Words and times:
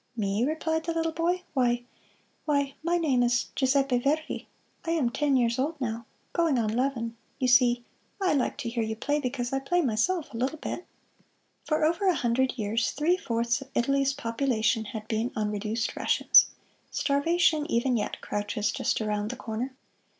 "Me?" 0.17 0.43
replied 0.43 0.83
the 0.85 0.93
little 0.95 1.11
boy, 1.11 1.43
"why 1.53 1.83
why 2.45 2.73
my 2.81 2.97
name 2.97 3.21
is 3.21 3.49
Giuseppe 3.55 3.99
Verdi 3.99 4.47
I 4.83 4.89
am 4.93 5.11
ten 5.11 5.37
years 5.37 5.59
old 5.59 5.79
now 5.79 6.07
going 6.33 6.57
on 6.57 6.75
'leven 6.75 7.15
you 7.37 7.47
see, 7.47 7.83
I 8.19 8.33
like 8.33 8.57
to 8.57 8.69
hear 8.69 8.81
you 8.81 8.95
play 8.95 9.19
because 9.19 9.53
I 9.53 9.59
play 9.59 9.79
myself, 9.81 10.33
a 10.33 10.37
little 10.37 10.57
bit!" 10.57 10.87
For 11.65 11.85
over 11.85 12.07
a 12.07 12.15
hundred 12.15 12.57
years 12.57 12.89
three 12.89 13.15
fourths 13.15 13.61
of 13.61 13.69
Italy's 13.75 14.13
population 14.13 14.85
had 14.85 15.07
been 15.07 15.31
on 15.35 15.51
reduced 15.51 15.95
rations. 15.95 16.47
Starvation 16.89 17.69
even 17.69 17.95
yet 17.95 18.21
crouches 18.21 18.71
just 18.71 19.01
around 19.01 19.29
the 19.29 19.35
corner. 19.35 19.71